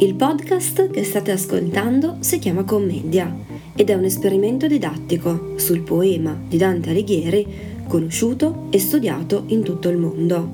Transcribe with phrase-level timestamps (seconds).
[0.00, 3.34] Il podcast che state ascoltando si chiama Commedia
[3.74, 7.44] ed è un esperimento didattico sul poema di Dante Alighieri
[7.88, 10.48] conosciuto e studiato in tutto il mondo.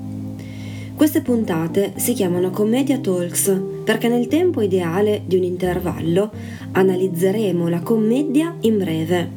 [0.95, 6.31] Queste puntate si chiamano Commedia Talks perché nel tempo ideale di un intervallo
[6.71, 9.29] analizzeremo la commedia in breve.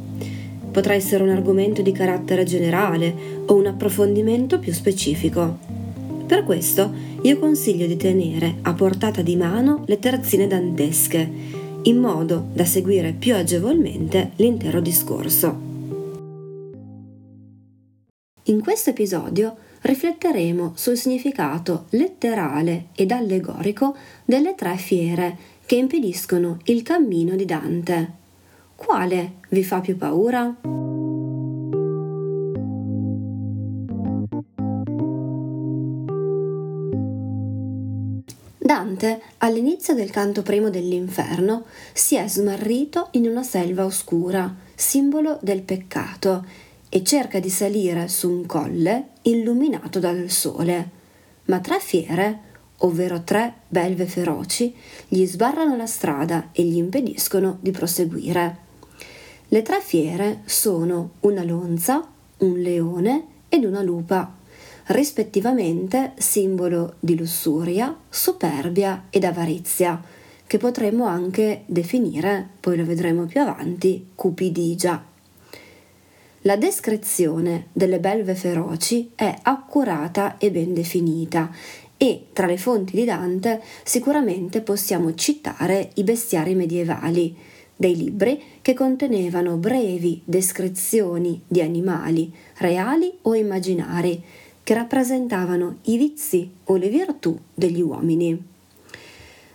[0.71, 3.15] Potrà essere un argomento di carattere generale
[3.45, 5.78] o un approfondimento più specifico.
[6.29, 6.93] Per questo
[7.23, 11.27] io consiglio di tenere a portata di mano le terzine dantesche,
[11.85, 15.59] in modo da seguire più agevolmente l'intero discorso.
[18.45, 26.83] In questo episodio rifletteremo sul significato letterale ed allegorico delle tre fiere che impediscono il
[26.83, 28.13] cammino di Dante.
[28.77, 31.08] Quale vi fa più paura?
[38.69, 45.63] Dante, all'inizio del canto primo dell'inferno, si è smarrito in una selva oscura, simbolo del
[45.63, 46.45] peccato,
[46.91, 50.91] e cerca di salire su un colle illuminato dal sole.
[51.47, 52.41] Ma tre fiere,
[52.81, 54.75] ovvero tre belve feroci,
[55.09, 58.57] gli sbarrano la strada e gli impediscono di proseguire.
[59.49, 62.07] Le tre fiere sono una lonza,
[62.41, 64.37] un leone ed una lupa,
[64.89, 70.03] rispettivamente simbolo di lussuria, superbia ed avarizia,
[70.47, 75.05] che potremmo anche definire, poi lo vedremo più avanti, cupidigia.
[76.43, 81.51] La descrizione delle belve feroci è accurata e ben definita
[82.01, 87.37] e tra le fonti di Dante sicuramente possiamo citare i bestiari medievali,
[87.75, 94.23] dei libri che contenevano brevi descrizioni di animali reali o immaginari
[94.69, 98.39] che rappresentavano i vizi o le virtù degli uomini.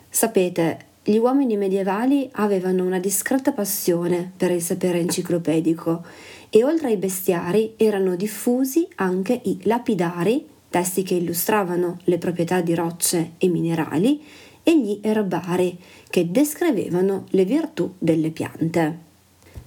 [0.10, 6.04] Sapete, gli uomini medievali avevano una discreta passione per il sapere enciclopedico
[6.50, 12.74] e oltre ai bestiari erano diffusi anche i lapidari, testi che illustravano le proprietà di
[12.74, 14.20] rocce e minerali,
[14.64, 15.78] e gli erbari,
[16.10, 18.98] che descrivevano le virtù delle piante.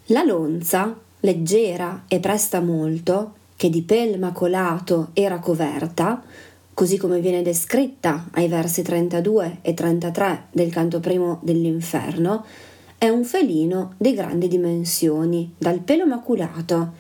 [0.07, 6.23] La lonza, leggera e presta molto, che di pel macolato era coverta,
[6.75, 12.45] così come viene descritta ai versi 32 e 33 del canto primo dell'inferno,
[12.99, 16.93] è un felino di grandi dimensioni, dal pelo maculato,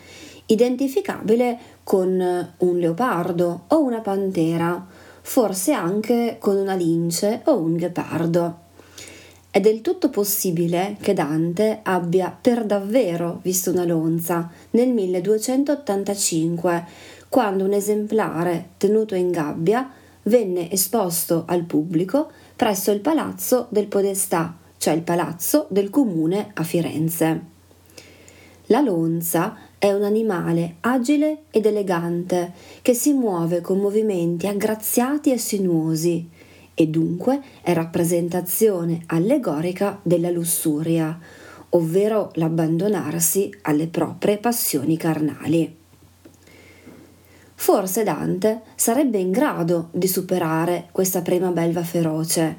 [0.46, 4.86] identificabile con un leopardo o una pantera,
[5.20, 8.64] forse anche con una lince o un ghepardo.
[9.56, 16.84] È del tutto possibile che Dante abbia per davvero visto una lonza nel 1285,
[17.30, 19.90] quando un esemplare tenuto in gabbia
[20.24, 26.62] venne esposto al pubblico presso il palazzo del Podestà cioè il palazzo del comune a
[26.62, 27.40] Firenze.
[28.66, 32.52] La lonza è un animale agile ed elegante
[32.82, 36.35] che si muove con movimenti aggraziati e sinuosi
[36.78, 41.18] e dunque è rappresentazione allegorica della lussuria,
[41.70, 45.74] ovvero l'abbandonarsi alle proprie passioni carnali.
[47.54, 52.56] Forse Dante sarebbe in grado di superare questa prima belva feroce.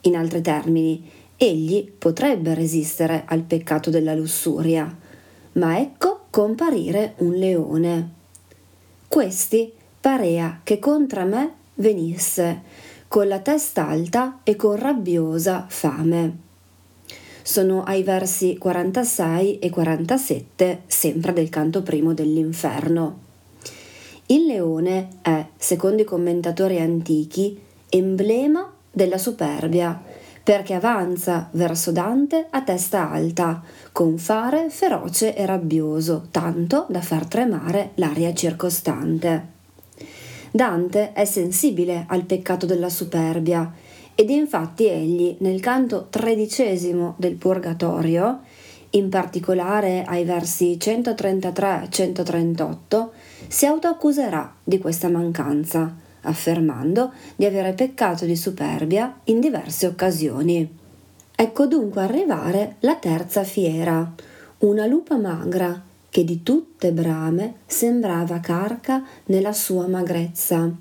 [0.00, 1.06] In altri termini,
[1.36, 4.92] egli potrebbe resistere al peccato della lussuria,
[5.52, 8.10] ma ecco comparire un leone.
[9.06, 12.62] Questi parea che contra me venisse,
[13.14, 16.36] con la testa alta e con rabbiosa fame.
[17.44, 23.20] Sono ai versi 46 e 47, sempre del canto primo dell'inferno.
[24.26, 27.56] Il leone è, secondo i commentatori antichi,
[27.88, 30.02] emblema della superbia
[30.42, 37.26] perché avanza verso Dante a testa alta, con fare feroce e rabbioso, tanto da far
[37.26, 39.53] tremare l'aria circostante.
[40.56, 43.72] Dante è sensibile al peccato della superbia
[44.14, 48.42] ed infatti egli nel canto tredicesimo del Purgatorio,
[48.90, 53.08] in particolare ai versi 133-138,
[53.48, 60.72] si autoaccuserà di questa mancanza affermando di avere peccato di superbia in diverse occasioni.
[61.34, 64.08] Ecco dunque arrivare la terza fiera,
[64.58, 65.82] una lupa magra
[66.14, 70.72] che di tutte brame sembrava carca nella sua magrezza.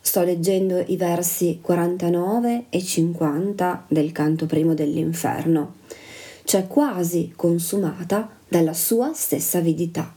[0.00, 5.74] Sto leggendo i versi 49 e 50 del canto primo dell'inferno,
[6.44, 10.14] cioè quasi consumata dalla sua stessa avidità.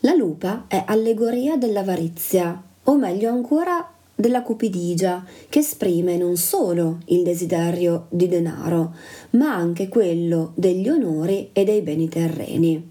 [0.00, 7.22] La lupa è allegoria dell'avarizia, o meglio ancora della cupidigia, che esprime non solo il
[7.22, 8.94] desiderio di denaro,
[9.30, 12.89] ma anche quello degli onori e dei beni terreni.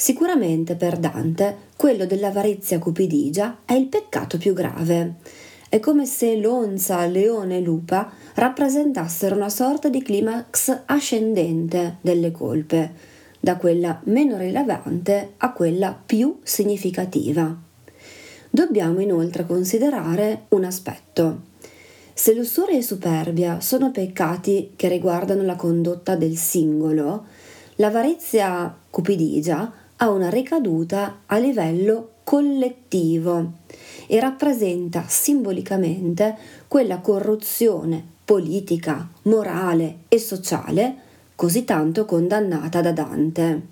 [0.00, 5.14] Sicuramente per Dante quello dell'avarizia cupidigia è il peccato più grave.
[5.68, 12.92] È come se l'onza, leone e lupa rappresentassero una sorta di climax ascendente delle colpe,
[13.40, 17.52] da quella meno rilevante a quella più significativa.
[18.50, 21.40] Dobbiamo inoltre considerare un aspetto.
[22.14, 27.24] Se lussuria e superbia sono peccati che riguardano la condotta del singolo,
[27.76, 33.52] l'avarizia cupidigia ha una ricaduta a livello collettivo
[34.06, 36.36] e rappresenta simbolicamente
[36.68, 40.96] quella corruzione politica, morale e sociale
[41.34, 43.62] così tanto condannata da Dante.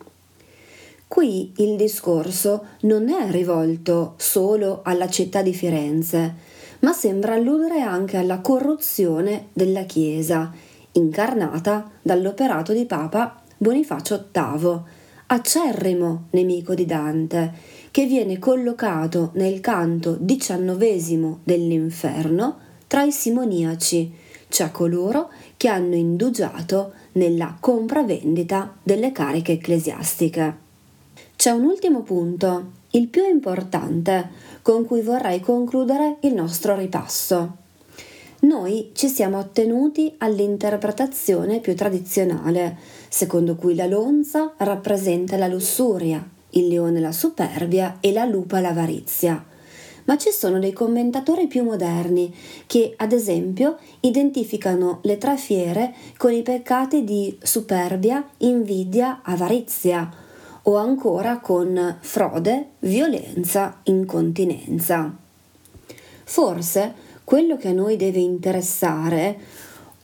[1.08, 6.34] Qui il discorso non è rivolto solo alla città di Firenze,
[6.81, 10.52] ma sembra alludere anche alla corruzione della Chiesa,
[10.93, 14.81] incarnata dall'operato di Papa Bonifacio VIII,
[15.26, 17.52] acerrimo nemico di Dante,
[17.90, 24.12] che viene collocato nel canto diciannovesimo dell'inferno tra i simoniaci,
[24.49, 30.64] cioè coloro che hanno indugiato nella compravendita delle cariche ecclesiastiche.
[31.34, 34.31] C'è un ultimo punto, il più importante,
[34.62, 37.64] con cui vorrei concludere il nostro ripasso.
[38.40, 42.76] Noi ci siamo attenuti all'interpretazione più tradizionale,
[43.08, 49.42] secondo cui la lonza rappresenta la lussuria, il leone la superbia e la lupa l'avarizia.
[50.04, 52.32] Ma ci sono dei commentatori più moderni
[52.66, 60.08] che, ad esempio, identificano le tre fiere con i peccati di superbia, invidia, avarizia
[60.62, 65.12] o ancora con frode, violenza, incontinenza.
[66.24, 66.94] Forse
[67.26, 69.37] quello che a noi deve interessare,